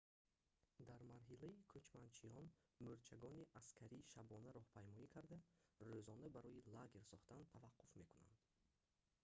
дар 0.87 1.01
марҳилаи 1.11 1.63
кучманчиён 1.71 2.45
мӯрчагони 2.83 3.49
аскарӣ 3.59 3.99
шабона 4.13 4.49
роҳпаймоӣ 4.57 5.05
карда 5.15 5.37
рӯзона 5.89 6.27
барои 6.35 6.65
лагер 6.75 7.03
сохтан 7.11 7.41
таваққуф 7.53 7.89
мекунанд 7.99 8.41